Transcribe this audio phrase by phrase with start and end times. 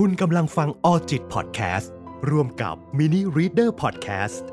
[0.00, 1.92] คุณกำลังฟัง Alljit Podcast
[2.30, 4.48] ร่วมกับ Mini Reader Podcast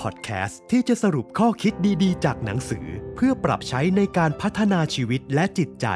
[0.00, 1.72] พอดแคสต์ที่จะสรุปข้อคิด
[2.02, 5.86] ดีๆ จากหนังสือ เพื่อปรับใช้ในการพัฒนาชีวิตและจิตใจ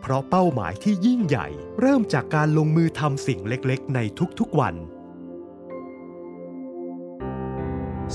[0.00, 1.48] เพราะเป้าหมายที่ยิ่งใหญ่
[1.80, 4.00] เริ่มจากการลงมือทำสิ่งเล็กๆ ใน
[4.38, 4.74] ทุกๆวัน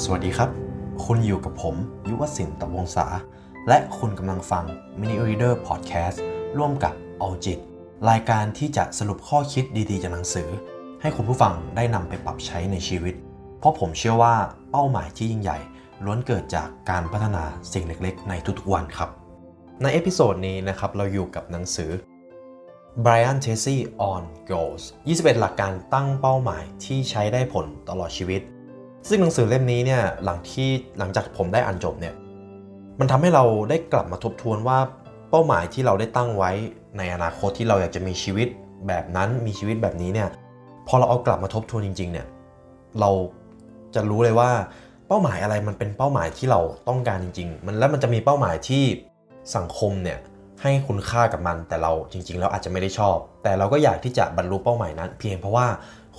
[0.02, 0.50] สวัสดีครับ
[1.06, 1.76] คุณอยู่กับผม
[2.10, 3.08] ยุวศิลป์ตะวงศา
[3.68, 4.66] และคุณกำลังฟัง
[5.00, 6.18] Mini Reader Podcast
[6.58, 6.94] ร่วมกับ
[7.28, 7.62] a l j i t
[8.10, 10.50] รายการที่จะสรุปข้อคิดดีๆจากหนังสือ
[11.02, 13.16] ให้คุณผู้ฟังได้นำไปปรับใช้ในชีวิต
[13.60, 14.36] เพราะผมเชื่อว่า
[14.72, 15.60] เป้าหมายที่ยิ่งใหญ่
[16.06, 17.44] ล้วนเกิดจากการพัฒนา
[17.74, 19.10] สิ่งเล็กๆ ในทุกๆวันครับ
[19.82, 21.92] ใน episode นี้นะครับเราอยู่กับหนังสือ
[23.04, 23.78] Brian Tracy
[24.12, 24.84] on Goals
[25.14, 28.42] 21 หลักการตั้งเป้าหมายที่ใช้ได้ผลตลอดชีวิต
[29.08, 32.16] ซึ่งหนังสือเล่มนี้เนี่ยหลังที่หลังจากผมได้อ่านจบเนี่ย
[33.00, 34.80] มันทำให้เราได้กลับมาทบทวนว่า
[35.30, 36.52] เป้าหมายที่เราได้ตั้งไว้
[36.98, 38.48] ในอนาคตที่เราอยากจะมีชีวิต
[38.88, 40.30] แบบนั้นมีชีวิตแบบนี้เนี่ย
[40.88, 42.28] พอเราเอากลับมาทบทวนจริง ๆ เนี่ย
[43.00, 43.10] เรา
[43.96, 44.50] จะรู้เลยว่า
[45.08, 48.84] เป้าหมายอะไรมันเป็นเป้าหมายที่เราต้องการจริง ๆ มันแล้วมันจะมีเป้าหมายที่
[49.56, 50.20] สังคมเนี่ย
[50.62, 55.68] ให้คุณค่ากับมัน แต่เราจริง ๆ แล้วอาจจะไม่ได้ชอบ แต่เราก็อยากที่จะบรรลุเป้าหมายนั้น เพียงเพราะว่า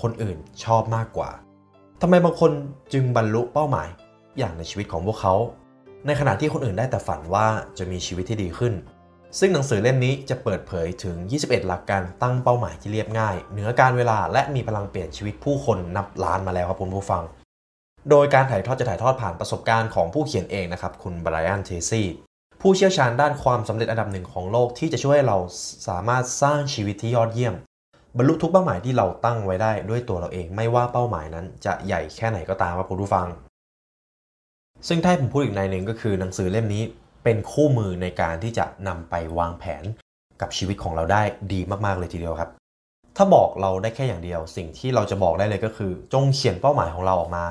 [0.01, 1.31] คนอื่นชอบมากกว่า
[2.03, 2.53] ทำไมบางคน
[2.93, 3.89] จึงบรรลุเป้าหมาย
[4.39, 5.35] อย่างในชีวิตของพวกเขา
[6.07, 7.47] ในขณะที่คนอื่นได้แต่ฝันว่า
[7.79, 8.73] จะมีชีวิตที่ดีขึ้น
[9.39, 17.23] ซึ่งหนังสือเล่มนี้จะเปิดเผยถึง 21 หลักการตั้งเป้าหมายที่เรียบง่าย เหนือการเวลาและมีพลังเปลี่ยนชีวิตผู้คนนับล้านมาแล้วครับคุณผู้ฟัง
[18.11, 22.07] โดยการถ่ายทอดจะถ่ายทอดผ่านประสบการณ์ของผู้เขียนเองนะครับ คุณไบรอันเทซี่
[22.61, 25.39] ผู้เชี่ยวชาญด้านความสำเร็จอันดับหนึ่งของโลกที่จะช่วยเรา
[25.89, 27.55] สามารถสร้างชีวิตที่ยอดเยี่ยม
[28.17, 33.27] บรรลุทุกเป้าหมายที่เราตั้งไว้ได้ด้วยตัวเราเองไม่ว่าเป้าหมายนั้นจะใหญ่แค่ไหนก็ตามครับคุณผู้ฟัง
[34.89, 36.83] ซึ่งถ้าผมพูดอีกในหนึ่งก็คือหนังสือเล่มนี้
[37.31, 39.85] เป็นคู่มือในการที่จะนำไปวางแผน
[40.41, 42.51] กับชีวิตของเราได้ดีมากๆเลยทีเดียวครับ
[43.17, 47.45] ถ้าบอกเราได้แค่อย่างเดียว สิ่งที่เราจะบอกได้เลยก็คือ จงเขียนเป้าหมายของเราออกมา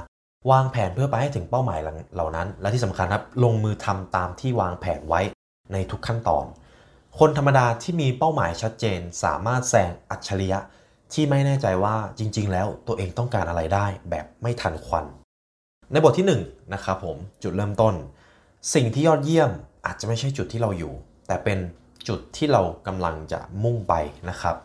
[0.51, 1.79] วางแผนเพื่อไปให้ถึงเป้าหมาย
[2.13, 5.21] เหล่านั้น และที่สำคัญครับลงมือทำตามที่วางแผนไว้
[5.73, 6.45] ในทุกขั้นตอน
[7.19, 10.59] คนธรรมดาที่มีเป้าหมายชัดเจน สามารถแซงอัจฉริยะ
[11.13, 15.05] ที่ไม่แน่ใจว่าจริง ๆ แล้วตัวเองต้องการอะไรได้แบบไม่ทันควัน
[15.91, 16.31] ในบทที่1น
[16.73, 17.95] นะครับผมจุดเริ่มต้น
[18.75, 19.51] สิ่งที่ยอดเยี่ยม
[19.87, 20.93] อาจจะไม่ใช่จุดที่เราอยู่
[21.27, 21.59] แต่เป็น
[22.07, 23.93] จุดที่เรากำลังจะมุ่งไป
[24.29, 24.55] นะครับ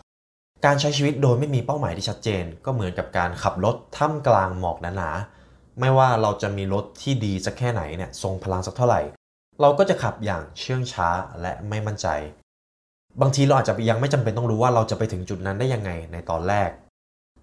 [0.64, 9.00] การใช้ชีวิตโดยไม่มีเป้าหมายที่ชัดเจน ก็เหมือนกับการขับรถท่ามกลางหมอกหนาๆไม่ว่าเราจะมีรถที่ดีสักแค่ไหนเนี่ยทรงพลังสักเท่าไหร่
[9.60, 11.08] เราก็จะขับอย่างเชื่องช้า
[11.40, 12.06] และไม่มั่นใจ
[13.20, 16.70] บางทีเราอาจจะยังไม่จำเป็นต้องรู้ว่าเราจะไปถึงจุดนั้นได้ยังไงในตอนแรก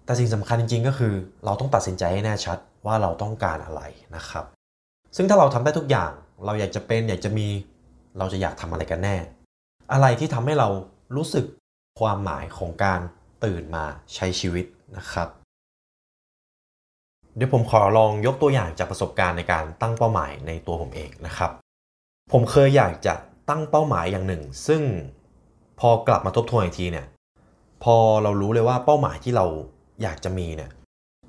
[0.04, 1.14] แต่สิ่งสำคัญจริง ๆ ก็คือ
[1.44, 3.82] เราต้องตัดสินใจให้แน่ชัดว่าเราต้องการอะไร
[4.16, 4.44] นะครับ
[5.16, 6.10] ซึ่งถ้าเราทำได้ทุกอย่าง
[6.44, 7.48] เราอยากจะเป็นอยากจะมี
[8.18, 9.16] เราจะอยากทำอะไรกันแน่
[9.92, 10.68] อะไรที่ทำให้เรา
[11.16, 11.44] รู้สึก
[12.00, 13.00] ความหมายของการ
[13.44, 13.84] ตื่นมา
[14.14, 15.28] ใช้ชีวิตนะครับ
[17.36, 21.50] เดี๋ยวผมขอลองยกตัวอย่างจากประสบการณ์ในการตั้งเป้าหมายในตัวผมเองนะครับ
[22.32, 23.14] ผมเคยอยากจะ
[23.48, 24.82] ตั้งเป้าหมายอย่างหนึ่ง ซึ่ง
[25.80, 27.06] พอกลับมาทบทวนอีกทีเนี่ย
[27.84, 29.46] พอเรารู้เลยว่าเป้าหมายที่เรา
[30.02, 30.70] อยากจะมีเนี่ย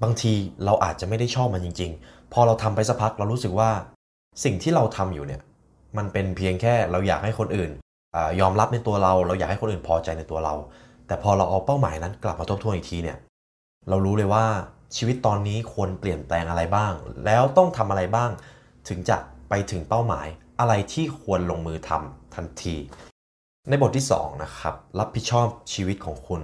[0.04, 0.34] บางที
[0.66, 3.72] เราอาจจะไม่ได้ชอบมันจริง ๆ พอเราทำไปสักพักเรารู้สึกว่า
[4.44, 5.42] สิ่งที่เราทำอยู่เนี่ย
[5.98, 7.72] มันเป็นเพียงแค่เราอยากให้คนอื่น
[8.16, 10.56] อยอมรับในตัวเรา เราอยากให้คนอื่นพอใจในตัวเรา
[11.08, 13.18] แต่พอเราเอาเป้าหมายนั้นกลับมาทบทวนอีกทีเนี่ย
[13.90, 14.46] เรารู้เลยว่า
[14.96, 16.94] ชีวิตตอนนี้ควรเปลี่ยนแปลงอะไรบ้าง
[17.26, 18.30] แล้วต้องทำอะไรบ้าง
[18.88, 19.18] ถึงจะ
[19.50, 20.28] ไปถึงเป้าหมาย
[20.60, 22.76] อะไรที่ควรลงมือทำทันที
[23.70, 26.42] ในบทที่2นะครับรับผิดชอบชีวิตของคุณ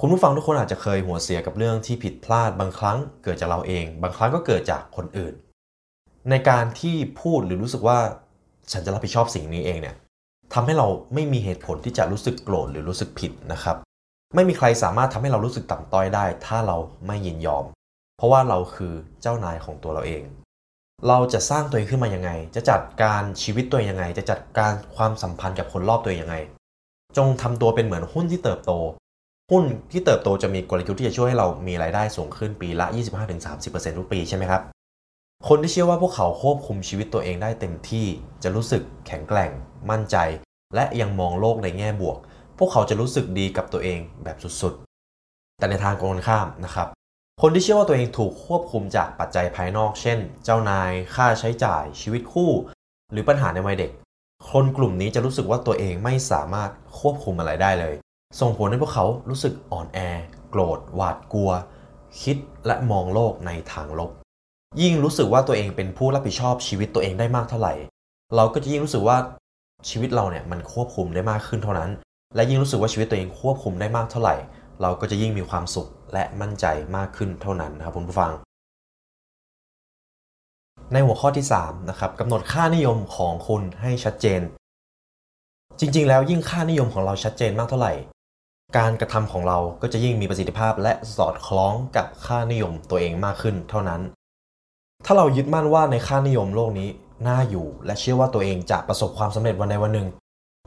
[0.00, 5.34] คุณผู้ฟังทุกคนอาจจะเคยหัวเสียกับเรื่องที่ผิดพลาดบางครั้งเกิดจากเราเอง บางครั้งก็เกิดจากคนอื่น
[6.30, 7.98] ในการที่พูดหรือรู้สึกว่า
[8.72, 9.96] ฉันจะรับผิดชอบสิ่งนี้เองเนี่ย
[10.54, 13.76] ทำให้เราไม่มีเหตุผลที่จะรู้สึกโกรธหรือรู้สึกผิดนะครับ
[14.34, 16.76] ไม่มีใครสามารถทำให้เรารู้สึกต่ำต้อยได้ ถ้าเรา
[17.06, 17.64] ไม่ยินยอม
[18.16, 18.92] เพราะว่าเราคือ
[19.22, 20.22] เจ้านายของตัวเราเอง
[21.08, 26.36] เราจะสร้างตัวเองขึ้นมายังไง จะจัดการชีวิตตัวเองยังไง จะจัดการความสัมพันธ์กับคนรอบตัวเองยังไง
[27.16, 28.72] จงทำตัวเป็นเหมือนหุ้นที่เติบโต
[29.50, 32.86] หุ้นที่เติบโตจะมีกลยุทธ์ที่จะช่วยให้เรามีรายได้สูงขึ้นปีละ
[33.42, 34.62] 25-30%ทุกปีใช่ไหมครับ
[35.48, 38.06] คนที่เชื่อว่าพวกเขาควบคุมชีวิตตัวเองได้เต็มที่
[38.42, 39.50] จะรู้สึกแข็งแกร่ง
[39.90, 40.16] มั่นใจ
[40.74, 42.18] และยังมองโลกในแง่บวก
[42.58, 46.88] พวกเขาจะรู้สึกดีกับตัวเองแบบสุดๆ แต่ในทางตรงกันข้ามนะครับ
[47.42, 52.50] คนที่เชื่อว่าตัวเองถูกควบคุมจากปัจจัยภายนอก เช่น เจ้านาย ค่าใช้จ่าย ชีวิตคู่
[53.12, 53.90] หรือปัญหาในวัยเด็ก
[54.50, 57.94] คนกลุ่มนี้จะรู้สึกว่าตัวเองไม่สามารถควบคุมอะไรได้เลย
[58.40, 59.98] ส่งผลให้พวกเขารู้สึกอ่อนแอ
[60.50, 61.50] โกรธ หวาดกลัว
[62.22, 64.12] คิดและมองโลกในทางลบ
[64.78, 67.74] ยิ่งรู้สึกว่าตัวเองเป็นผู้รับผิดชอบชีวิตตัวเองได้มากเท่าไหร่
[68.36, 69.16] เราก็จะยิ่งรู้สึกว่า
[69.88, 71.90] ชีวิตเราเนี่ยมันควบคุมได้มากขึ้นเท่านั้น
[72.34, 74.36] และยิ่งรู้สึกว่าชีวิตตัวเองควบคุมได้มากเท่าไหร่
[74.82, 78.32] เราก็จะยิ่งมีความสุขและมั่นใจมากขึ้นเท่านั้นนะครับคุณผู้ฟัง
[80.92, 84.40] ในหัวข้อที่3นะครับกำหนดค่านิยมของคุณให้ชัดเจน
[85.80, 87.94] จริง ๆ แล้วยิ่งค่านิยมของเราชัดเจนมากเท่าไหร่
[88.78, 94.02] การกระทำของเราก็จะยิ่งมีประสิทธิภาพและสอดคล้องกับค่านิยมตัวเองมากขึ้นเท่านั้น
[95.04, 96.88] ถ้าเรายึดมั่นว่าในค่านิยมโลกนี้
[97.28, 100.08] น่าอยู่ และเชื่อว่าตัวเองจะประสบความสำเร็จวันใดวันหนึ่ง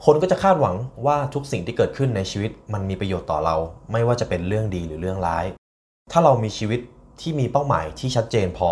[0.05, 0.75] คนก็จะคาดหวัง
[1.05, 3.55] ว่าทุกสิ่งที่เกิดขึ้นในชีวิตมันมีประโยชน์ต่อเรา
[3.91, 5.45] ไม่ว่าจะเป็นเรื่องดีหรือเรื่องร้าย
[6.11, 6.79] ถ้าเรามีชีวิต
[7.21, 8.69] ที่มีเป้าหมายที่ชัดเจนพอ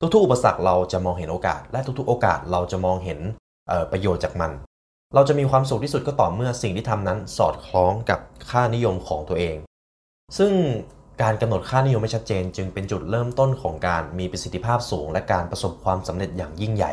[0.00, 3.18] ทุกๆอุปสรรคเราจะมองเห็นโอกาส และทุกๆ โอกาสเราจะมองเห็น
[3.92, 4.50] ประโยชน์จากมัน
[5.14, 8.20] เราจะมีความสุขที่สุดก็ต่อเมื่อสิ่งที่ทำนั้นสอดคล้องกับ
[8.50, 9.56] ค่านิยมของตัวเอง
[10.38, 10.52] ซึ่ง
[11.22, 16.92] การกำหนดค่านิยมไม่ชัดเจน จึงเป็นจุดเริ่มต้นของการมีประสิทธิภาพสูง และการประสบความสำเร็จอย่างยิ่งใหญ่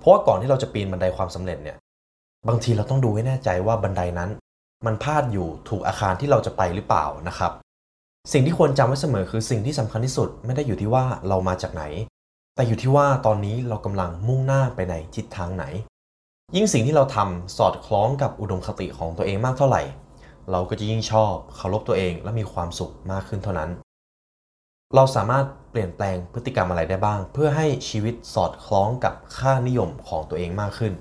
[0.00, 1.76] เพราะว่าก่อนที่เราจะปีนบันไดความสำเร็จเนี่ย
[2.48, 4.30] บางทีเราต้องดูให้แน่ใจว่าบันไดนั้น
[4.86, 7.52] มันพาดอยู่ถูกอาคารที่เราจะไปหรือเปล่านะครับ
[8.32, 11.84] สิ่งที่ควรจำไว้เสมอคือสิ่งที่สำคัญที่สุดไม่ได้อยู่ที่ว่าเรามาจากไหน
[12.54, 15.64] แต่อยู่ที่ว่าตอนนี้เรากำลังมุ่งหน้าไปในทิศทางไหน
[16.56, 19.82] ยิ่งสิ่งที่เราทำสอดคล้องกับอุดมคติของตัวเองมากเท่าไหร่
[20.50, 23.70] เราก็จะยิ่งชอบเคารพตัวเองและมีความสุขมากขึ้นเท่านั้น
[24.94, 30.92] เราสามารถเปลี่ยนแปลงพฤติกรรมอะไรได้บ้าง เพื่อให้ชีวิตสอดคล้องกับค่านิยมของตัวเองมากขึ้น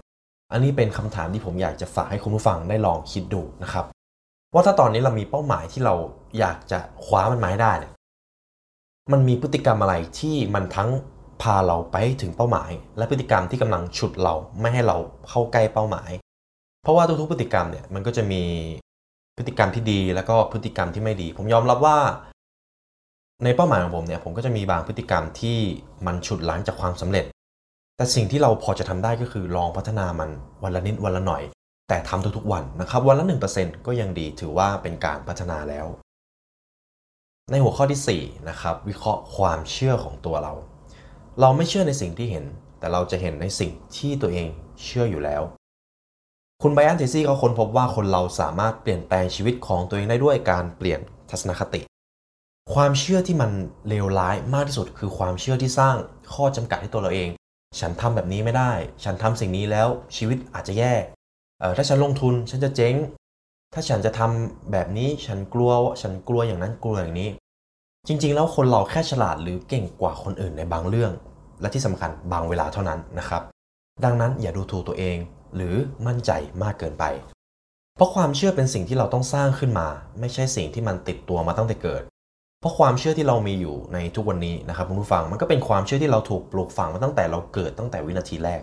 [0.51, 3.85] อันนี้เป็นคำถามที่ผมอยากจะฝากให้คุณผู้ฟังได้ลองคิดดูนะครับ
[4.53, 5.95] ว่าถ้าตอนนี้เรามีเป้าหมายที่เรา
[6.39, 7.93] อยากจะคว้ามันมาให้ได้เนี่ย
[9.11, 10.89] มันมีพฤติกรรมอะไรที่มันทั้ง
[11.41, 14.97] พาเราไปถึงเป้าหมาย และพฤติกรรมที่กำลังฉุดเราไม่ให้เรา
[15.29, 16.11] เข้าใกล้เป้าหมาย
[16.81, 18.43] เพราะว่าทุกๆพฤติกรรมเนี่ยมันก็จะมี
[19.37, 21.97] พฤติกรรมที่ดีแล้วก็พฤติกรรมที่ไม่ดี ผมยอมรับว่า
[23.43, 25.57] ในเป้าหมายของผมเนี่ยผมก็จะมีบางพฤติกรรมที่
[26.05, 27.25] มันฉุดล้างจากความสำเร็จ
[27.97, 30.29] แต่สิ่งที่เราพอจะทำได้ก็คือลองพัฒนามัน
[30.63, 31.43] วันละนิดวันละหน่อย
[31.89, 33.25] แต่ทำทุกๆวันนะครับ วันละ
[33.55, 35.87] 1%ก็ยังดีถือว่าเป็นการพัฒนาแล้ว
[37.51, 40.53] ในหัวข้อที่4นะครับวิเคราะห์ความเชื่อของตัวเรา
[41.41, 42.45] เราไม่เชื่อในสิ่งที่เห็น
[42.79, 44.47] แต่เราจะเห็นในสิ่งที่ตัวเอง
[44.83, 45.41] เชื่ออยู่แล้ว
[46.63, 50.99] คุณไบอันเทซี่เขาค้นพบว่าคนเราสามารถเปลี่ยนแปลงชีวิตของตัวเองได้ด้วยการเปลี่ยน
[51.29, 51.81] ทัศนคติ
[52.73, 53.51] ความเชื่อที่มัน
[53.87, 55.95] เลวร้ายมากที่สุด คือความเชื่อที่สร้าง
[56.33, 57.29] ข้อจำกัดให้ตัวเราเอง
[57.79, 58.71] ฉันทำแบบนี้ไม่ได้
[59.03, 59.87] ฉันทำสิ่งนี้แล้ว
[60.17, 60.93] ชีวิตอาจจะแย่
[61.77, 62.95] ถ้าฉันลงทุนฉันจะเจ๊ง
[63.73, 65.71] ถ้าฉันจะทำแบบนี้ฉันกลัว
[66.01, 67.29] ฉันกลัวอย่างนั้นกลัวอย่างนี้
[68.07, 71.11] จริง ๆ แล้วคนเราแค่ฉลาดหรือเก่งกว่าคนอื่นในบางเรื่อง
[71.61, 73.41] และที่สำคัญบางเวลาเท่านั้นนะครับ
[74.03, 75.17] ดังนั้นอย่าดูถูกตัวเอง
[75.55, 75.75] หรือ
[76.07, 76.31] มั่นใจ
[76.63, 77.05] มากเกินไป
[77.95, 79.87] เพราะความเชื่อเป็นสิ่งที่เราต้องสร้างขึ้นมา
[80.19, 82.03] ไม่ใช่สิ่งที่มันติดตัวมาตั้งแต่เกิด
[82.59, 88.61] เพราะความเชื่อที่เรามีอยู่ในทุกวันนี้นะครับคุณผู้ฟังมันก็เป็นความเชื่อที่เราถูกปลูกฝังมาตั้งแต่เราเกิดตั้งแต่วินาทีแรก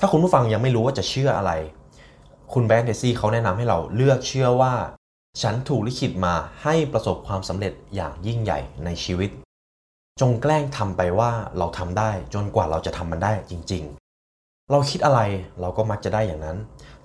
[0.00, 1.52] ถ้าคุณผู้ฟังยังไม่รู้ว่าจะเชื่ออะไร
[2.52, 4.74] คุณแบงค์เดซี่เขาแนะนำให้เราเลือกเชื่อว่า
[5.42, 9.30] ฉันถูกลิขิตมาให้ประสบความสำเร็จอย่างยิ่งใหญ่ในชีวิต
[10.20, 13.84] จงแกล้งทำไปว่าเราทำได้จนกว่าเราจะทำมันได้จริง
[14.70, 15.20] เราคิดอะไร
[15.60, 16.56] เราก็มักจะได้อย่างนั้น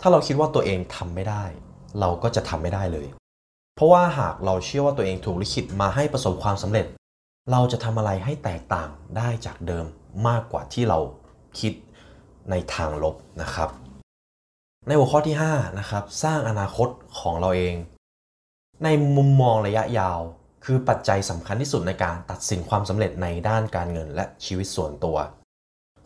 [0.01, 1.43] ถ้าเราคิดว่าตัวเองทำไม่ได้
[1.99, 3.07] เราก็จะทำไม่ได้เลย
[3.75, 6.85] เพราะว่าหากเราเชื่อว่าตัวเองถูกลิขิตมาให้ประสบความสำเร็จ
[7.51, 9.85] เราจะทำอะไรให้แตกต่างได้จากเดิม
[10.27, 10.99] มากกว่าที่เรา
[11.59, 11.73] คิด
[12.49, 13.69] ในทางลบนะครับ
[14.87, 17.75] ในหัวข้อที่5นะครับสร้างอนาคตของเราเอง
[18.83, 20.19] ในมุมมองระยะยาว
[20.65, 25.17] คือปัจจัยสำคัญที่สุดในการตัดสินความสำเร็จในด้านการเงินและชีวิตส่วนตัว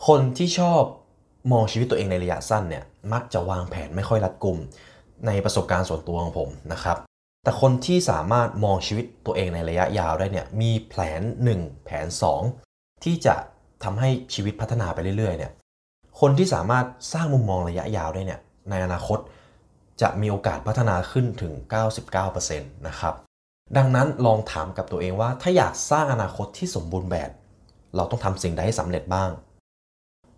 [0.08, 0.84] คนที่ชอบ
[1.51, 4.58] มองชีวิตตัวเองในระยะสั้นเนี่ยมักจะวางแผนไม่ค่อยรัดกุม
[5.27, 6.98] ในประสบการณ์ส่วนตัวของผมนะครับ
[7.44, 11.22] แต่คนที่สามารถมองชีวิตตัวเองในระยะยาวได้เนี่ยมีแผน
[11.54, 12.08] 1 แผน
[12.54, 13.36] 2 ที่จะ
[13.84, 15.51] ทำให้ชีวิตพัฒนาไปเรื่อยๆเนี่ย
[16.20, 18.39] คนที่สามารถสร้างมุมมองระยะยาวได้เนี่ย
[18.70, 19.20] ในอนาคต
[20.01, 21.54] จะมีโอกาสพัฒนาขึ้นถึง
[22.06, 23.13] 99%นะครับ
[23.77, 27.30] ดังนั้นลองถามกับตัวเองว่าถ้าอยากสร้างอนาคตที่สมบูรณ์แบบ
[27.96, 29.30] เราต้องทำสิ่งใดให้สำเร็จบ้าง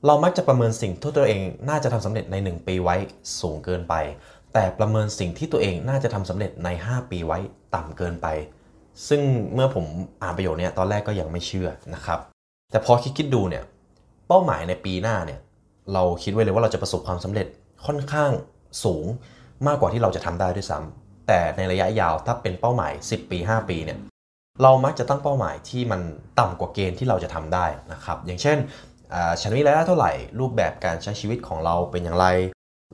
[0.06, 2.96] เรามักจะประเมินสิ่งที่ตัวเองน่าจะทำสำเร็จใน 1 ปีไว้
[3.40, 3.96] สูงเกินไป
[4.54, 7.40] แต่ประเมินสิ่งที่ตัวเองน่าจะทำสำเร็จใน 5 ปีไว้
[7.76, 8.28] ต่ำเกินไป
[9.08, 9.22] ซึ่ง
[9.54, 9.86] เมื่อผม
[10.22, 12.20] อ่านประโยคนี้ตอนแรกก็ยังไม่เชื่อนะครับ
[12.72, 13.64] แต่พอคิดคิดดูเนี่ย
[14.28, 15.40] เป้าหมายในปีหน้าเนี่ย
[15.94, 17.48] เราคิดไว้เลยว่าเราจะประสบความสำเร็จ
[17.86, 18.32] ค่อนข้าง
[18.84, 19.06] สูง
[19.68, 24.00] มากกว่าที่เราจะทำได้ด้วยซ้ำแต่ในระยะยาวถ้าเป็นเป้าหมาย 10 ปี 5 ปีเนี่ย
[24.64, 26.02] เรามักจะตั้งเป้าหมายที่มัน
[26.40, 28.58] ต่ำกว่าเกณฑ์ที่เราจะทำได้นะครับ อย่างเช่น
[29.42, 32.26] ฉันมีรายได้เท่าไหร่ รูปแบบการใช้ชีวิตของเราเป็นอย่างไร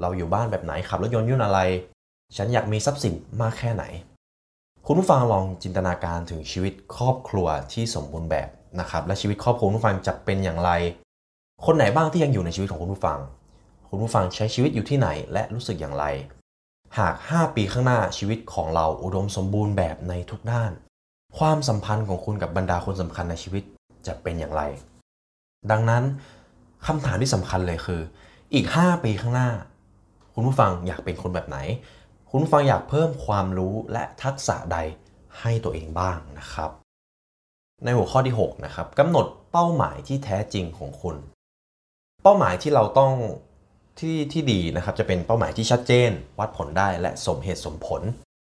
[0.02, 1.60] เราอยู่บ้านแบบไหนขับรถยนต์ยุ่นอะไร
[2.38, 3.84] ฉันอยากมีทรัพย์สินมากแค่ไหน
[4.86, 10.72] คุณผู้ฟังลองจินตนาการถึงชีวิตครอบครัวที่สมบูรณ์แบบนะครับและชีวิตครอบครัวคุณผู้ฟังจะเป็นอย่างไร
[11.66, 13.20] คนไหนบ้างที่ยังอยู่ในชีวิตของคุณผู้ฟัง
[13.90, 16.06] คุณผู้ฟังใช้ชีวิตอยู่ที่ไหนและรู้สึกอย่างไร
[16.98, 20.72] หาก 5 ปีข้างหน้าชีวิตของเราอุดมสมบูรณ์แบบในทุกด้าน
[21.38, 23.64] ความสัมพันธ์ของคุณกับบรรดาคนสำคัญในชีวิต
[24.08, 24.62] จะเป็นอย่างไร
[25.72, 26.04] ดังนั้น
[26.88, 28.02] คำถามที่สำคัญเลยคือ
[28.54, 29.50] อีก 5 ปีข้างหน้า
[30.34, 31.58] คุณผู้ฟังอยากเป็นคนแบบไหน
[32.30, 34.78] คุณผู้ฟังอยากเพิ่มความรู้และทักษะใด
[35.40, 36.72] ให้ตัวเองบ้างนะครับ
[37.84, 41.16] ในหัวข้อที่6นะครับกำหนดเป้าหมายที่แท้จริงของคุณ
[42.24, 43.14] เป้าหมายที่เราต้อง
[44.00, 48.02] ที่ที่ดีนะครับจะเป็นเป้าหมายที่ชัดเจน วัดผลได้และสมเหตุสมผล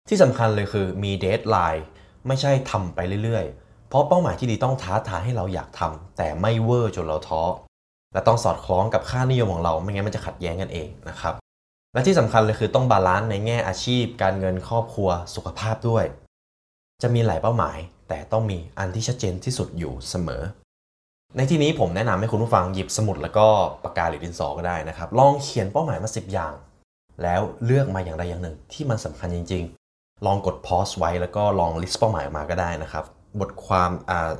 [0.09, 1.87] ที่สำคัญเลยคือมีเดทไลน์
[2.27, 7.43] ไม่ใช่ทำไปเรื่อยๆ เพราะเป้าหมายที่ดีต้องท้าทายให้เราอยากทำแต่ไม่เวอร์จนเราท้อ
[8.12, 11.35] และต้องสอดคล้องกับค่านิยมของเราไม่งั้นมันจะขัดแย้งกันเองนะครับ
[11.93, 16.05] และที่สำคัญเลยคือต้อง balance ในแง่อาชีพ การเงินครอบครัวสุขภาพด้วย
[17.02, 17.78] จะมีหลายเป้าหมาย
[18.09, 20.43] แต่ต้องมีอันที่ชัดเจนที่สุดอยู่เสมอ
[21.37, 23.47] ในที่นี้ผมแนะนำให้คุณผู้ฟังหยิบสมุดแล้วก็
[23.85, 26.52] ปากกาหรือดินสอก็ได้นะครับลองเขียนเป้าหมายมา 10 อย่าง
[27.23, 29.64] แล้วเลือกมาอย่างใดอย่างหนึ่งที่มันสำคัญจริง
[29.95, 33.05] ๆ ลองกด pause ไว้แล้วก็ลอง list เป้าหมายออกมาก็ได้นะครับ
[33.40, 33.90] บทความ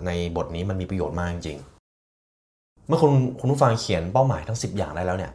[0.07, 1.59] ในบทนี้มันมีประโยชน์มากจริง
[2.87, 5.33] เมื่อคุณคุณผู้ฟังเขียนเป้าหมายทั้ง 10 อย่างได้แล้วเนี่ย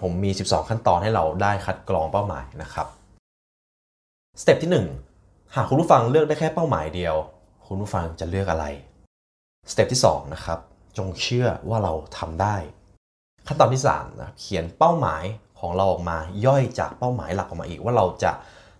[0.00, 2.86] ผมมี 12 ขั้นตอนให้เราได้คัดกรองเป้าหมายนะครับ
[4.40, 4.70] step ที่
[5.12, 7.14] 1 หากคุณผู้ฟังเลือกได้แค่เป้าหมายเดียว
[7.66, 8.66] คุณผู้ฟังจะเลือกอะไร
[9.70, 10.58] step ที่ 2 นะครับ
[10.98, 12.56] จงเชื่อว่าเราทำได้
[13.46, 15.22] ขั้นตอนที่3นะเขียนเป้าหมาย
[15.60, 18.32] ของเราออกมาย่อยจากเป้าหมายหลักออกมาอีกว่าเราจะ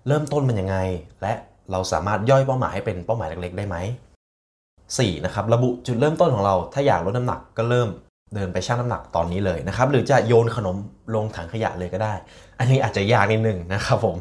[0.06, 0.76] เริ่มต้นมันยังไง
[1.22, 1.32] และ
[1.72, 3.76] เราสามารถย่อยเป้าหมายให้เป็นเป้าหมายเล็กๆ ได้ไหม
[4.98, 5.24] 4.
[5.24, 7.88] นะครับระบุจุดเริ่มต้นของเราถ้าอยากลดน้ำหนักก็เริ่ม
[8.34, 10.76] เดินไปชั่งน้ำหนักตอนนี้เลยนะครับหรือจะโยนขนม
[11.14, 12.14] ลงถังขยะเลยก็ได้
[12.58, 14.16] อันนี้อาจจะยากนิดนึงนะครับผม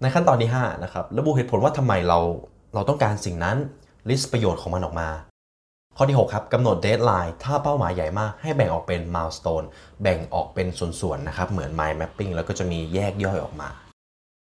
[0.00, 2.18] ในขั้นตอนที่5นะครับระบุเหตุผลว่าทำไมเรา
[2.74, 3.56] เราต้องการสิ่งนั้น
[4.08, 5.08] list ประโยชน์ของมันออกมา
[5.96, 9.66] ข้อที่ 6 ครับกำหนด deadline ถ้าเป้าหมายใหญ่มากให้แบ่งออกเป็นม l ลส t o n e
[10.02, 13.68] แบ่งออกเป็นส่วนๆนะครับเหมือน mind mapping แล้วก็จะมีแยกย่อยออกมา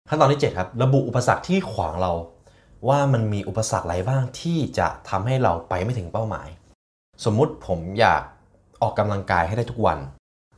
[0.10, 2.12] ขั้นตอนที่ 7 ครับ ระบุอุปสรรคที่ขวางเรา
[2.88, 6.48] ว่ามันมีอุปสรรคอะไรบ้างที่จะทำให้เราไปไม่ถึงเป้าหมาย
[7.26, 8.24] สมมุติผมอยาก
[8.82, 10.00] ออกกำลังกายให้ได้ทุกวัน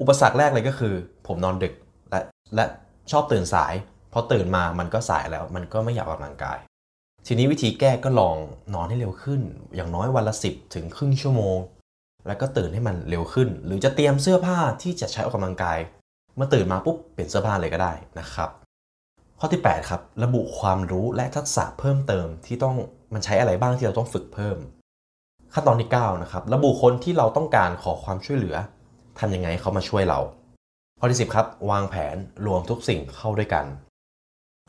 [0.02, 0.94] อุปสรรคแรกเลยก็คือ
[1.28, 1.74] ผมนอนดึก
[2.10, 2.20] และ
[2.56, 2.66] และ
[3.12, 3.74] ชอบตื่นสาย
[4.14, 6.58] พอตื่นมามันก็สายแล้ว มันก็ไม่อยากออกกำลังกาย
[7.28, 8.36] ทีนี้วิธีแก้ก็ลอง
[8.74, 9.42] นอนให้เร็วขึ้น
[9.76, 11.58] อย่างน้อยวันละ 10 ถึงครึ่งชั่วโมง
[12.28, 15.78] แล้วก็ตื่นให้มันเร็วขึ้น หรือจะเตรียมเสื้อผ้าที่จะใช้ออกกำลังกาย
[16.36, 18.50] เมื่อตื่นมาปุ๊บเปลี่ยนเสื้อผ้าเลยก็ได้นะครับ
[19.42, 22.76] ข้อที่ 8 ครับ ระบุความรู้และทักษะเพิ่มเติมที่ต้อง
[23.14, 24.58] มันใช้อะไรบ้างที่เราต้องฝึกเพิ่ม
[25.54, 28.56] ขั้นตอนที่9นะครับระบุคนที่เราต้องการขอความช่วยเหลือ
[29.20, 30.20] ทำยังไงเขามาช่วยเรา
[31.00, 32.16] ข้อที่ 10 ครับ วางแผน
[32.46, 33.66] รวมทุกสิ่งเข้าด้วยกัน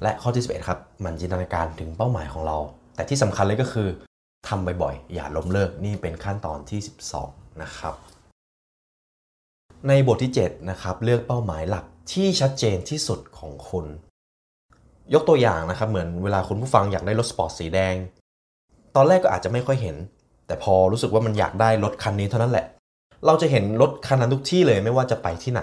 [0.02, 2.58] และข้อที่ 11 ครับมันจินตนาการถึงเป้าหมายของเรา
[2.94, 3.88] แต่ที่สำคัญเลยก็คือ
[4.48, 6.80] ทำบ่อยๆ อย่าล้มเลิกนี่เป็นขั้นตอนที่
[7.20, 7.94] 12 นะครับ
[9.88, 13.86] ในบทที่ 7 นะครับ เลือกเป้าหมายหลักที่ชัดเจนที่สุดของคุณ
[15.14, 17.94] ยกตัวอย่างนะครับเหมือนเวลาคุณผู้ฟังอยากได้รถสปอร์ตสีแดง
[18.96, 19.96] ตอนแรกก็อาจจะไม่ค่อยเห็น
[20.46, 22.66] แต่พอรู้สึกว่ามันอยากได้รถคันนี้เท่านั้นแหละ
[23.26, 25.62] เราจะเห็นรถคันนั้นทุกที่เลยไม่ว่าจะไปที่ไหน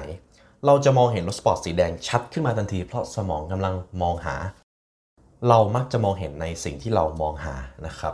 [0.65, 4.35] เราจะมองเห็นรถสปอร์ตสีแดงชัดขึ้นมาทันที เพราะสมองกำลังมองหา
[5.49, 7.55] เรามักจะมองเห็นในสิ่งที่เรามองหา
[7.87, 8.13] นะครับ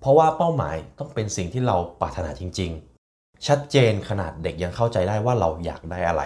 [0.00, 2.70] เพราะว่าเป้าหมายต้องเป็นสิ่งที่เราปรารถนาจริง
[3.08, 6.22] ๆ ชัดเจนขนาดเด็กยังเข้าใจได้ว่าเราอยากได้อะไร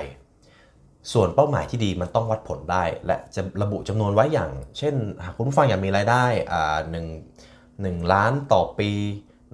[1.13, 4.95] ส่วนเป้าหมายที่ดีมันต้องวัดผลได้ และจะระบุจำนวนไว้อย่าง เช่น
[5.25, 7.07] หากคุณผู้ฟังอยากมีรายได้อ่าหนึ่ง
[7.83, 8.91] หนึ่งล้านต่อปี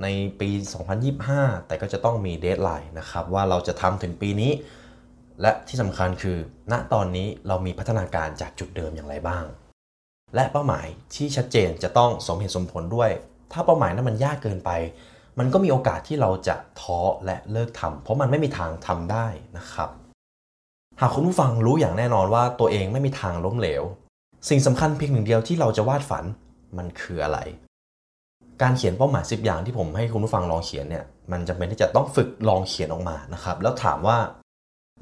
[0.02, 0.06] ใน
[0.40, 0.50] ปี
[1.08, 4.52] 2025 แต่ก็จะต้องมีเดทไลน์นะครับ ว่าเราจะทำถึงปีนี้
[5.40, 6.38] และที่สำคัญคือ
[6.72, 9.44] ณตอนนี้เรามีพัฒนาการจากจุดเดิมอย่างไรบ้าง
[10.34, 13.10] และเป้าหมายที่ชัดเจนจะต้องสมเหตุสมผลด้วย
[13.52, 14.70] ถ้าเป้าหมายนั้นมันยากเกินไป
[15.38, 19.26] มันก็มีโอกาสที่เราจะท้อและเลิกทำเพราะมันไม่มีทางทำได้
[19.58, 19.90] นะครับ
[21.00, 23.82] หากคุณผู้ฟังรู้อย่างแน่นอนว่าตัวเองไม่มีทางล้มเหลว
[24.48, 26.24] สิ่งสำคัญเพียงหนึ่งเดียวที่เราจะวาดฝัน
[26.78, 27.38] มันคืออะไร
[28.62, 34.18] การเขียนเป้าหมาย 10 อย่างที่ผมให้คุณผู้ฟังลองเขียนเนี่ยมันจำเป็นที่จะต้องฝึกลองเขียนออกมานะครับ แล้วถามว่า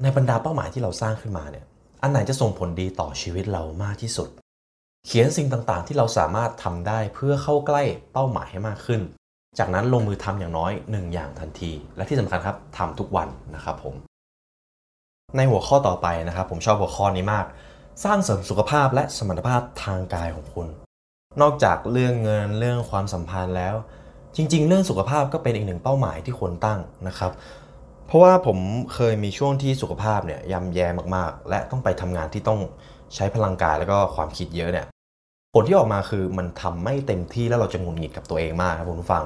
[0.01, 1.65] ในบรรดาเป้าหมายที่เราสร้างขึ้นมาเนี่ย
[2.01, 4.29] อันไหนจะส่งผลดีต่อชีวิตเรามากที่สุด
[5.05, 9.01] เขียนสิ่งต่างๆ ที่เราสามารถทำได้เพื่อเข้าใกล้เป้าหมายให้มากขึ้น
[9.59, 13.95] จากนั้นลงมือทำอย่างน้อย 1 อย่างทันที และที่สำคัญครับทำทุกวันนะครับผม
[15.35, 17.45] ในหัวข้อต่อไปนะครับ ผมชอบหัวข้อนี้มาก
[18.03, 20.67] สร้างเสริมสุขภาพและสมรรถภาพทางกายของคุณ
[21.41, 23.75] นอกจากเรื่องเงินเรื่องความสัมพันธ์แล้ว
[24.35, 27.31] จริง ๆ เรื่องสุขภาพก็เป็นอีกหนึ่งเป้าหมายที่ควรตั้งนะครับ
[28.07, 28.57] เพราะว่าผม
[28.93, 32.59] เคยมีช่วงที่สุขภาพเนี่ยย่ำแย่มากๆ และต้องไปทำงานที่ต้อง
[33.15, 34.85] ใช้พลังกายแล้วก็ความคิดเยอะเนี่ย
[35.53, 39.23] ผลที่ออกมาคือมันทำไม่เต็มที่แล้วเราจะหงุดหงิดกับตัวเองมากครับคุณผู้ฟัง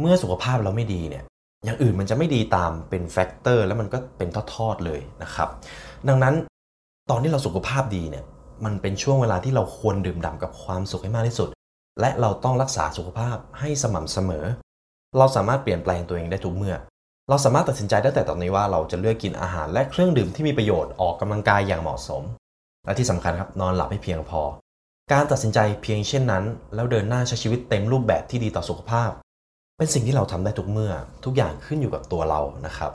[0.00, 1.24] เมื่อสุขภาพเราไม่ดีเนี่ย
[1.64, 5.48] อย่างอื่นมันจะไม่ดีตามเป็น factor แล้วมันก็เป็นทอดๆเลยนะครับ
[6.08, 6.34] ดังนั้น
[7.10, 8.24] ตอนที่เราสุขภาพดีเนี่ย
[8.64, 11.48] มันเป็นช่วงเวลาที่เราควรดื่มด่ำกับความสุขให้มากที่สุด
[12.00, 14.44] และเราต้องรักษาสุขภาพให้สม่ำเสมอ
[15.18, 16.76] เราสามารถเปลี่ยนแปลงตัวเองได้ทุกเมื่อ
[17.28, 22.22] เราสามารถตัดสินใจได้แต่ตอนนี้ว่าเราจะเลือกกินอาหารและเครื่องดื่มที่มีประโยชน์ออกกำลังกายอย่างเหมาะสม
[22.84, 24.42] และที่สำคัญครับนอนหลับให้เพียงพอ
[25.12, 29.10] การตัดสินใจเพียงเช่นนั้น แล้วเดินหน้าใช้ชีวิตเต็มรูปแบบที่ดีต่อสุขภาพ
[29.80, 30.92] เป็นสิ่งที่เราทำได้ทุกเมื่อ
[31.24, 32.92] ทุกอย่างขึ้นอยู่กับตัวเรานะครับ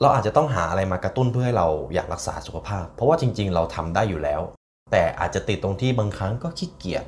[0.00, 4.40] เราอาจจะต้องหาอะไรมากระตุ้นเพื่อให้เราอยากรักษาสุขภาพ เพราะว่าจริง ๆ เราทำได้อยู่แล้ว
[4.92, 7.04] แต่อาจจะติดตรงที่บางครั้งก็ขี้เกียจ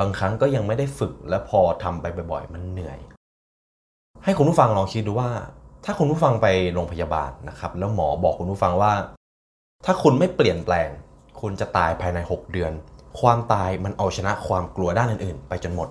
[0.00, 2.98] บางครั้งก็ยังไม่ได้ฝึกและพอทำไปบ่อยๆ มันเหนื่อย
[4.24, 5.30] ให้คุณผู้ฟังลองคิดดูว่า
[5.84, 8.92] ถ้าคุณผู้ฟังไปโรงพยาบาลนะครับ แล้วหมอบอกคุณผู้ฟังว่า
[9.84, 10.88] ถ้าคุณไม่เปลี่ยนแปลง
[11.40, 12.72] คุณจะตายภายใน 6 เดือน
[13.20, 15.90] ความตายมันเอาชนะความกลัวด้านอื่นๆ ไปจนหมด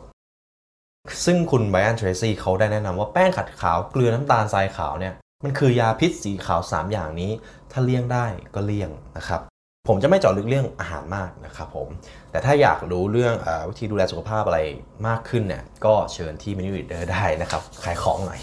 [1.25, 7.31] ซึ่งคุณไบรอันเทรซี่เขาได้แนะนำว่าแป้งขัดขาวเกลือน้ำตาลทรายขาวเนี่ยมันคือยาพิษสีขาว 3 อย่างนี้
[7.71, 9.41] ถ้าเลี่ยงได้ก็เลี่ยงนะครับ
[9.87, 11.87] ผมจะไม่เจาะลึกเรื่องอาหารมากนะครับผม
[12.31, 14.59] แต่ถ้าอยากรู้เรื่องอวิธีดูแลสุขภาพอะไร
[15.07, 18.39] มากขึ้นเนี่ยก็เชิญที่ Mini Reader ได้นะครับ ขายของหน่อย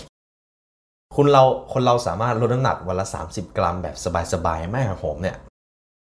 [1.17, 3.97] คุณเราคนเราสามารถลดน้ำหนักวันละ 30 กรัมแบบ
[4.33, 5.37] สบายๆ ไม่หักโหมเนี่ย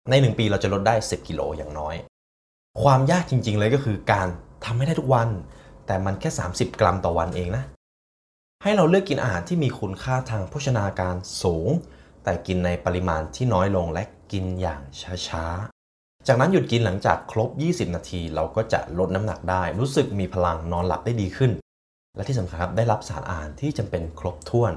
[0.10, 1.96] ใน 1 ปีเราจะลดได้ 10 กิโลอย่างน้อย
[2.82, 4.27] ความยากจริงๆเลยก็คือการ
[4.66, 5.30] ทำไม่ได้ทุกวัน
[5.88, 7.63] แต่มันแค่ 30 กรัมต่อวันเองนะ
[8.63, 11.70] ให้เราเลือกกินอาหารที่มีคุณค่าทางโภชนาการสูง
[12.24, 14.82] แต่กินในปริมาณที่น้อยลงและกินอย่าง
[15.27, 21.51] ช้าๆ จากนั้นหยุดกินหลังจากครบ 20 นาที เราก็จะลดน้ำหนักได้ รู้สึกมีพลังนอนหลับได้ดีขึ้น
[22.15, 24.74] และที่สำคัญครับได้รับสารอาหารที่จำเป็นครบถ้วน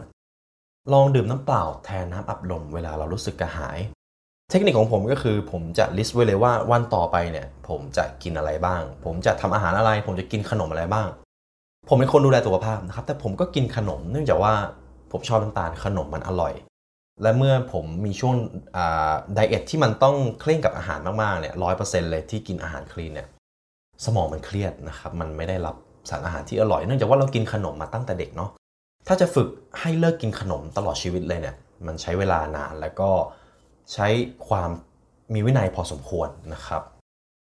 [0.92, 3.78] ลองดื่มน้ำเปล่าแทนน้ำอัดลมเวลาเรารู้สึกกระหาย
[4.50, 11.09] เทคนิคของผมก็คือผมจะลิสต์ไว้เลยว่าวันต่อไปเนี่ย ผมจะกินอะไรบ้าง ผมจะทำอาหารอะไร ผมจะกินขนมอะไรบ้าง
[11.88, 14.54] ผมเป็นคนดูแลสุขภาพนะครับ แต่ผมก็กินขนมเนื่องจากว่า
[15.12, 16.52] ผมชอบน้ำตาลขนมมันอร่อย
[17.23, 18.35] และเมื่อผมมีช่วง
[19.35, 23.28] ไดเอทที่มันต้องเคร่งกับอาหารมากๆเนี่ยร้อยเปอร์เซ็นต์เลยที่กินอาหารคลีนเนี่ย
[24.04, 25.76] สมองมันเครียดนะครับมันไม่ได้รับ
[26.10, 28.50] สารอาหารที่อร่อยเนื่องจากว่าเรากินขนมมาตั้งแต่เด็กเนาะ
[29.08, 29.49] ถ้าจะฝึก
[29.80, 33.10] ให้เลิกกินขนมตลอดชีวิตเลยเนี่ยมันใช้เวลานานแล้วก็
[33.93, 34.08] ใช้
[34.49, 34.71] ความ
[35.32, 36.82] มีวินัยพอสมควรนะครับ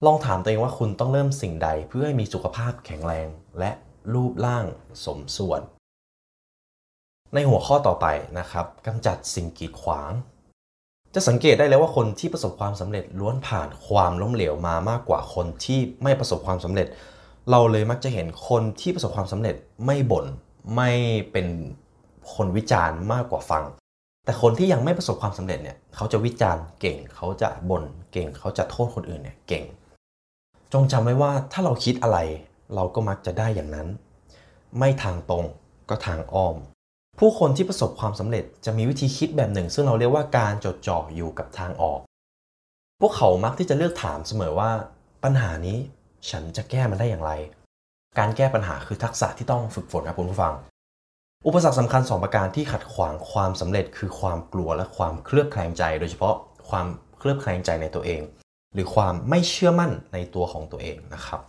[0.07, 3.71] ลองถามตัวเองว่าคุณต้องเริ่มสิ่งใดเพื่อให้มีสุขภาพแข็งแรงและ
[4.15, 4.65] รูปร่าง
[5.05, 5.61] สมส่วน
[7.35, 8.07] ในหัวข้อต่อไป
[8.39, 10.13] นะครับกำจัดสิ่งกีดขวาง
[11.15, 16.87] จะสังเกตได้เลยว่าคนที่ประสบความสำเร็จล้วนผ่านความล้มเหลวมามากกว่าคนที่ไม่ประสบความสำเร็จ
[17.51, 19.55] เราเลยมักจะเห็นคนที่ประสบความสำเร็จ
[19.87, 20.27] ไม่บน่น
[20.77, 20.91] ไม่
[21.33, 21.47] เป็น
[22.35, 23.65] คนวิจารณ์มากกว่าฟัง
[24.29, 29.65] แต่คนที่ยังไม่ประสบความสำเร็จเนี่ยเขาจะวิจารณ์เก่งเขาจะบน่นเก่งเขาจะโทษคนอื่นเนี่ยเก่ง
[30.73, 32.19] จงจำไว้ว่าถ้าเราคิดอะไร
[32.75, 33.89] เราก็มักจะได้อย่างนั้น
[34.79, 35.45] ไม่ทางตรง
[35.89, 36.57] ก็ทางอ้อม
[37.19, 42.01] ผู้คนที่ประสบความสำเร็จจะมีวิธีคิดแบบหนึ่ง ซึ่งเราเรียกว่าการจดจ่ออยู่กับทางออก
[43.01, 44.71] พวกเขามักที่จะเลือกถามเสมอว่า
[45.25, 45.79] ปัญหานี้
[46.31, 47.33] ฉันจะแก้มันได้อย่างไร
[48.19, 50.55] การแก้ปัญหาคือทักษะที่ต้องฝึกฝนครับคุณผู้ฟัง
[51.47, 56.35] อุปสรรคสำคัญ 2 ประการที่ขัดขวางความสำเร็จคือความกลัวและความเคลือบแคลงใจ โดยเฉพาะ
[56.69, 56.87] ความ
[57.19, 58.23] เคลือบแคลงใจในตัวเอง
[58.75, 61.41] หรือความไม่เชื่อมั่นในตัวของตัวเองนะครับ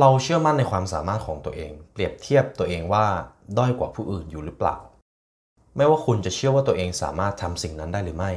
[0.00, 3.06] เราเชื่อมั่นในความสามารถของตัวเอง เปรียบเทียบตัวเองว่า
[3.58, 4.76] ด้อยกว่าผู้อื่นอยู่หรือเปล่า
[5.76, 8.32] ไม่ว่าคุณจะเชื่อว่าตัวเองสามารถทำสิ่งนั้นได้หรือไม่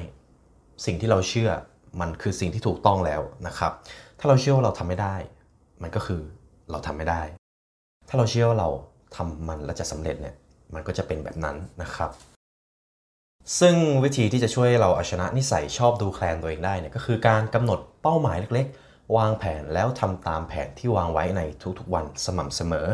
[0.85, 1.49] สิ่งที่เราเชื่อ
[1.99, 3.71] มันคือสิ่งที่ถูกต้องแล้วนะครับ
[4.19, 5.15] ถ้าเราเชื่อว่าเราทำไม่ได้
[5.81, 6.21] มันก็คือ
[6.71, 7.21] เราทำไม่ได้
[8.09, 8.69] ถ้าเราเชื่อว่าเรา
[9.15, 10.35] ทำมันและจะสำเร็จเนี่ย
[10.73, 12.11] มันก็จะเป็นแบบนั้นนะครับ
[13.59, 21.41] ซึ่งวิธีที่จะช่วยเราเอาชนะนิสัยชอบดูแคลนตัวเองได้เนี่ยก็คือการกำหนดเป้าหมายเล็กๆ วางแผนแล้วทำตามแผนที่วางไว้ใน
[21.79, 22.87] ทุกๆวันสม่ำเสมอ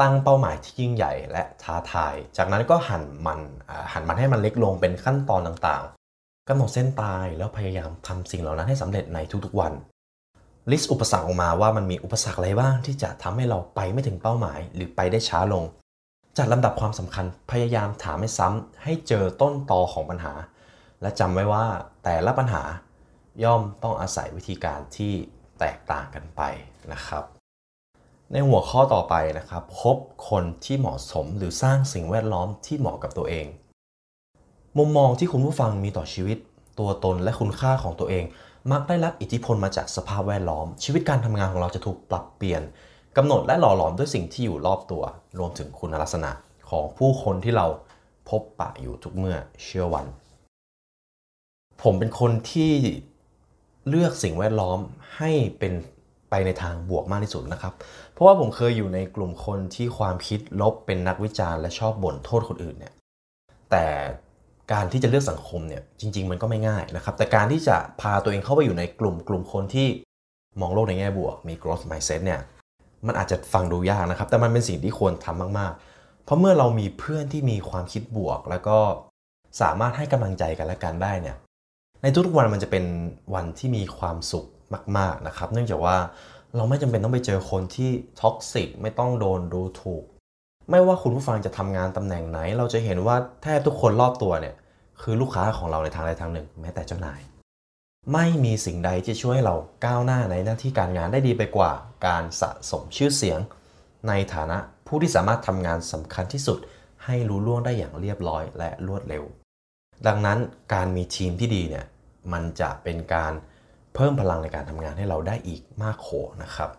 [0.00, 3.40] ตั้งเป้าหมายที่ยิ่งใหญ่และท้าทาย จากนั้นก็หั่นมัน
[3.92, 9.72] หั่นมันให้มันเล็กลงเป็นขั้นตอนต่างๆกำหนดเส้นตายแล้วพยายามทำสิ่งเหล่านั้นให้สำเร็จในทุกๆวัน
[10.70, 15.64] ลิสต์อุปสรรคออกมาว่ามันมีอุปสรรคอะไรบ้างที่จะทำให้เราไปไม่ถึงเป้าหมาย หรือไปได้ช้าลง
[16.42, 20.34] จัดลำดับความสำคัญพยายามถามให้ซ้ำให้เจอต้นตอของปัญหา
[21.02, 21.64] และจำไว้ว่า
[22.04, 22.62] แต่ละปัญหา
[23.44, 25.12] ย่อมต้องอาศัยวิธีการที่
[25.60, 26.42] แตกต่างกันไป
[26.92, 27.24] นะครับ
[28.32, 29.96] ในหัวข้อต่อไปนะครับ พบ
[30.28, 33.46] คนที่เหมาะสมหรือสร้างสิ่งแวดล้อมที่เหมาะกับตัวเอง
[34.78, 36.38] มุมมองที่คุณผู้ฟังมีต่อชีวิต
[36.78, 38.24] ตัวตนและคุณค่าของตัวเอง
[38.72, 42.62] มักได้รับอิทธิพลมาจากสภาพแวดล้อม ชีวิตการทำงานของเราจะถูกปรับเปลี่ยน
[43.16, 45.02] กำหนดและหล่อหลอมด้วยสิ่งที่อยู่รอบตัว
[45.38, 46.30] รวมถึงคุณลักษณะ
[46.70, 47.66] ของผู้คนที่เรา
[48.28, 50.06] พบปะอยู่ทุกเมื่อเชื่อวัน
[51.82, 52.72] ผมเป็นคนที่
[53.88, 54.78] เลือกสิ่งแวดล้อม
[55.16, 55.72] ให้เป็น
[56.30, 57.72] ไปในทางบวกมากที่สุดนะครับ
[58.12, 62.92] เพราะว่าผมเคยอยู่ในกลุ่มคนที่ความคิดลบเป็นนักวิจารณ์และชอบบ่นโทษคนอื่นเนี่ย
[63.70, 63.86] แต่
[64.72, 69.88] การที่จะเลือกสังคมเนี่ยจริง ๆ มันก็ไม่ง่ายนะครับ แต่การที่จะพาตัวเองเข้าไปอยู่ในกลุ่มกลุ่มคนที่
[70.60, 72.40] มองโลกในแง่บวกมี growth mindset เนี่ย
[73.06, 78.78] มันอาจจะฟังดูยากนะครับ แต่มันเป็นสิ่งที่ควรทำมากๆ เพราะเมื่อเรามีเพื่อนที่มีความคิดบวก แล้วก็
[79.60, 81.36] สามารถให้กำลังใจกันและกันได้เนี่ย
[82.02, 82.84] ในทุกๆวันมันจะเป็น
[83.34, 84.46] วันที่มีความสุข
[84.98, 85.96] มาก ๆนะครับ เนื่องจากว่า
[86.56, 90.04] เราไม่จำเป็นต้องไปเจอคนที่ท็อกซิกไม่ต้องโดนดูถูก
[90.70, 94.54] ไม่ว่าคุณผู้ฟังจะทำงานตำแหน่งไหน เราจะเห็นว่าแทบทุกคนรอบตัวเนี่ย
[95.02, 97.20] คือลูกค้าของเราในทางใดทางหนึ่ง แม้แต่เจ้านาย
[98.12, 101.72] ไม่มีสิ่งใดที่ช่วยเราก้าวหน้าในหน้าที่การงานได้ดีไปกว่า
[102.06, 103.38] การสะสมชื่อเสียง
[104.08, 106.58] ในฐานะผู้ที่สามารถทำงานสำคัญที่สุด
[107.04, 109.24] ให้รู้ล่วงได้อย่างเรียบร้อยและรวดเร็ว
[110.06, 110.38] ดังนั้น
[110.74, 111.86] การมีทีมที่ดีเนี่ย
[112.32, 113.32] มันจะเป็นการ
[113.94, 116.08] เพิ่มพลังในการทำงานให้เราได้อีกมากโข
[116.42, 116.70] นะครับ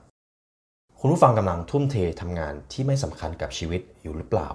[1.00, 4.50] คุณผู้ฟังกำลังทุ่มเททำงานที่ไม่สำคัญกับชีวิตอยู่หรือเปล่า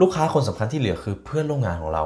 [0.00, 2.04] ลูกค้าคนสำคัญที่เหลือคือเพื่อนร่วมงานของเรา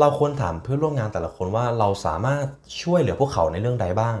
[0.00, 2.44] เราควรถามเพื่อนร่วมงานแต่ละคนว่าเราสามารถ
[2.82, 4.16] ช่วยเหลือพวกเขาในเรื่องใดบ้าง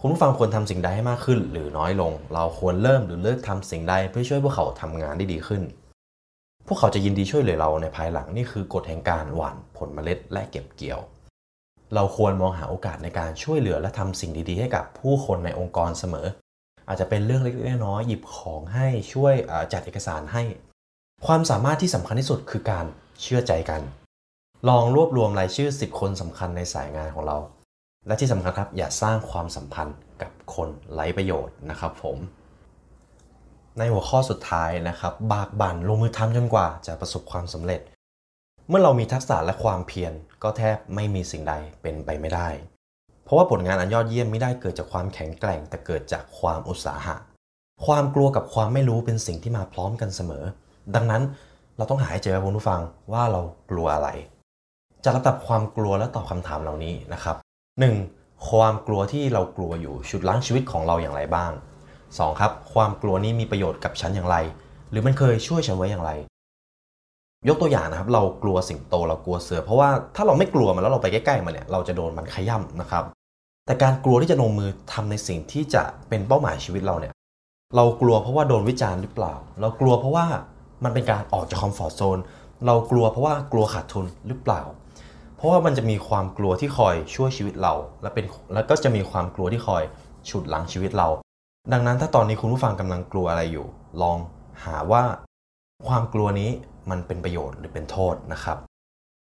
[0.00, 5.62] คุณผู้ฟังควรทำสิ่งใดให้มากขึ้น หรือน้อยลง เราควรเริ่มหรือเลิกทำสิ่งใดเพื่อช่วยพวกเขาทำงานได้ดีขึ้น
[6.66, 11.00] พวกเขาจะยินดีช่วยเหลือเราในภายหลังนี่คือกฎแห่งการหว่านผลเมล็ดและเก็บเกี่ยว
[11.94, 16.26] เราควรมองหาโอกาสในการช่วยเหลือและทำสิ่งดีๆ ให้กับผู้คนในองค์กรเสมอ
[16.88, 19.34] อาจจะเป็นเรื่องเล็กๆน้อยๆหยิบของให้ช่วย
[19.72, 20.42] จัดเอกสารให้
[21.26, 22.86] ความสามารถที่สำคัญที่สุดคือการ
[23.22, 23.82] เชื่อใจกัน
[24.70, 27.38] ลองรวบรวมรายชื่อ 10 คนสำคัญในสายงานของเรา
[28.06, 32.18] และที่สำคัญครับอย่าสร้างความสัมพันธ์กับคนไร้ประโยชน์นะครับผม
[33.78, 37.80] ในหัวข้อสุดท้ายนะครับ บากบั่นลงมือทำจนกว่าจะประสบความสำเร็จ
[38.68, 42.48] เมื่อเรามีทักษะและความเพียรก็แทบไม่มีสิ่งใดเป็นไปไม่ได้
[43.24, 47.16] เพราะว่าผลงานอันยอดเยี่ยมไม่ได้เกิดจากความแข็งแกร่ง แต่เกิดจากความอุตสาหะ
[47.86, 50.44] ความกลัวกับความไม่รู้เป็นสิ่งที่มาพร้อมกันเสมอ
[50.94, 51.22] ดังนั้น
[51.76, 52.80] เราต้องหาให้เจอคุณผู้ฟัง
[53.12, 53.40] ว่าเรา
[53.72, 54.10] กลัวอะไร
[55.04, 57.36] จะระดับความกลัวและตอบคำถามเหล่านี้นะครับ
[57.92, 58.48] 1.
[58.48, 61.52] ความกลัวที่เรากลัวอยู่ชุดล้างชีวิตของเราอย่างไรบ้าง
[61.96, 62.40] 2.
[62.40, 64.36] ครับ ความกลัวนี้มีประโยชน์กับฉันอย่างไร
[64.90, 66.10] หรือมันเคยช่วยฉันไว้อย่างไร
[67.48, 73.04] ยกตัวอย่างนะครับ เรากลัวสิงโตเรากลัวเสือ เพราะว่าถ้าเราไม่กลัวมันแล้วเราไปใกล้ๆมันเนี่ยเราจะโดนมันขย่ำนะครับ
[73.66, 77.12] แต่การกลัวที่จะลงมือทำในสิ่งที่จะเป็นเป้าหมายชีวิตเราเนี่ย
[77.76, 80.26] เรากลัวเพราะว่าโดนวิจารณ์หรือเปล่า เรากลัวเพราะว่า
[80.84, 82.18] มันเป็นการออกจากคอมฟอร์ทโซน
[82.66, 84.62] เรากลัวเพราะว่ากลัวขาดทุนหรือเปล่า
[85.36, 89.82] เพราะว่ามันจะมีความกลัวที่คอยช่วยชีวิตเรา และเป็นแล้วก็จะมีความกลัวที่คอย
[90.28, 91.08] ฉุดหลังชีวิตเรา
[91.72, 93.66] ดังนั้นถ้าตอนนี้คุณผู้ฟังกำลังกลัวอะไรอยู่
[94.02, 94.18] ลอง
[94.64, 95.02] หาว่า
[95.86, 96.50] ความกลัวนี้
[96.90, 98.58] มันเป็นประโยชน์หรือเป็นโทษนะครับ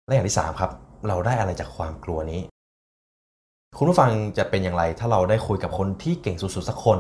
[0.06, 0.72] และอย่างที่3ครับ
[1.08, 2.42] เราได้อะไรจากความกลัวนี้
[3.78, 7.00] คุณผู้ฟังจะเป็นอย่างไร ถ้าเราได้คุยกับคนที่เก่งสุดๆสักคน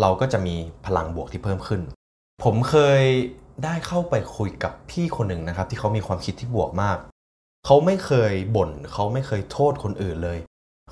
[0.00, 1.80] เราก็จะมีพลังบวกที่เพิ่มขึ้น
[2.44, 3.02] ผมเคย
[3.64, 6.98] ได้เข้าไปคุยกับพี่คนหนึ่งนะครับ ที่เขามีความคิดที่บวกมาก
[7.66, 10.38] เขาไม่เคยบ่นเขาไม่เคยโทษคนอื่นเลย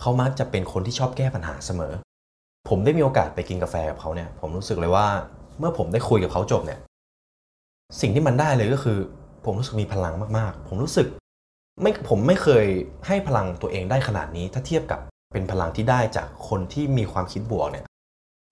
[0.00, 1.92] เขามักจะเป็นคนที่ชอบแก้ปัญหาเสมอ
[2.68, 5.06] ผมได้มีโอกาสไปกินกาแฟกับเขาเนี่ยผมรู้สึกเลยว่า
[5.58, 6.80] เมื่อผมได้คุยกับเขาจบเนี่ย
[8.00, 8.98] สิ่งที่มันได้เลยก็คือ
[9.44, 11.06] ผมรู้สึกมีพลังมากๆ ผมรู้สึก
[11.82, 12.66] ไม่ผมไม่เคย
[13.06, 15.00] ให้พลังตัวเองได้ขนาดนี้ ถ้าเทียบกับ
[15.32, 17.84] เป็นพลังที่ได้จากคนที่มีความคิดบวกเนี่ย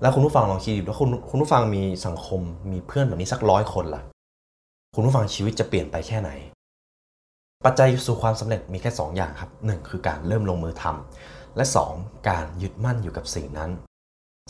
[0.03, 4.03] แล้วคุณผู้ฟังลองคิดดูว่าคุณคุณผู้ฟังมีสังคมมีเพื่อนแบบนี้สักร้อยคนล่ะ
[4.95, 6.31] คุณผู้ฟังชีวิตจะเปลี่ยนไปแค่ไหน
[7.65, 11.65] ปัจจัยสู่ความสำเร็จมีแค่ 2 อย่างครับ 1 คือการเริ่มลงมือทำและ
[11.97, 13.71] 2 การยึดมั่นอยู่กับสิ่งนั้น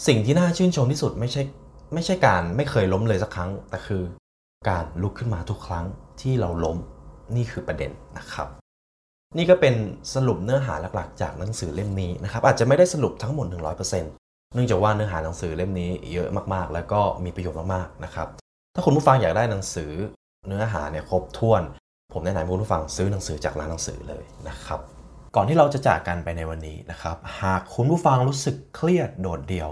[0.07, 1.43] สิ่งที่น่าชื่นชมที่สุดไม่ใช่
[1.95, 4.03] ไม่ใช่การไม่เคยล้มเลยสักครั้ง แต่คือ
[4.69, 5.85] การลุกขึ้นมาทุกครั้ง
[6.21, 6.79] ที่เราล้ม
[7.37, 8.49] นี่คือประเด็นนะครับ
[9.37, 9.75] นี่ก็เป็น
[10.15, 13.47] สรุปเนื้อหาหลักๆ จากหนังสือเล่มนี้นะครับ อาจจะไม่ได้สรุปทั้งหมด
[13.95, 18.29] 100%เนื่องจากว่าเนื้อหาหนังสือเล่มนี้เยอะมากๆ แล้วก็มีประโยชน์มากๆนะครับ
[18.75, 19.91] ถ้าคุณผู้ฟังอยากได้หนังสือ
[20.49, 21.63] เนื้อหาเนี่ยครบถ้วน
[22.19, 24.81] ผมแนะนำคุณผู้ฟังซื้อหนังสือจากร้านหนังสือเลยนะครับ
[25.37, 29.71] ก่อนที่เราจะจากกันไปในวันนี้นะครับ หากคุณผู้ฟังรู้สึกเครียดโดดเดี่ยว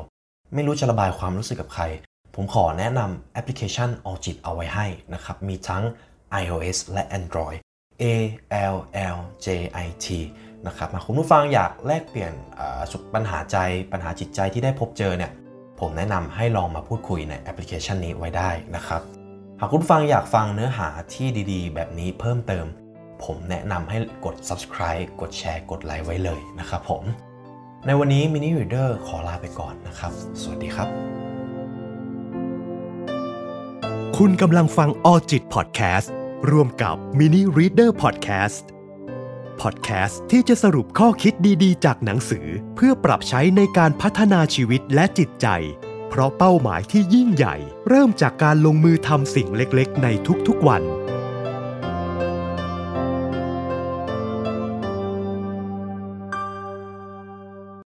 [0.55, 1.85] ไม่รู้จะระบายความรู้สึกกับใคร
[2.35, 5.83] ผมขอแนะนำแอปพลิเคชัน Alljit เอาไว้ให้นะครับ มีทั้ง
[6.43, 7.59] iOS และ Android
[8.03, 8.05] A
[8.75, 8.77] L
[9.17, 9.49] L J
[9.85, 10.07] I T
[10.67, 12.33] นะครับคุณผู้ฟังอยากแลกเปลี่ยน
[13.15, 13.57] ปัญหาใจ
[13.93, 15.33] ปัญหาจิตใจที่ได้พบเจอเนี่ย
[15.81, 19.24] ผมแนะนำให้ลองมาพูดคุยในแอปพลิเคชันนี้ไว้ได้นะครับ
[19.61, 22.67] หากคุณฟังอยากฟังเนื้อหาที่ดีๆ แบบนี้เพิ่มเติม
[23.25, 27.03] ผมแนะนำให้กด subscribe กดแชร์ กดไลค์ไว้เลยนะครับผม
[27.87, 30.89] ในวันนี้ Mini Reader ขอลาไปก่อนนะครับ สวัสดีครับ
[34.17, 36.13] คุณกำลังฟังออจิตพอดแคสต์
[36.51, 45.49] ร่วมกับ Mini Reader podcast podcast ที่จะสรุปข้อคิดดีๆ จากหนังสือ เพื่อปรับใช้ในการพัฒนาชีวิตและจิตใจ
[46.17, 47.57] เพราะเป้าหมายที่ยิ่งใหญ่
[47.89, 50.09] เริ่มจากการลงมือทำสิ่งเล็กๆ ใน
[50.47, 50.83] ทุกๆวัน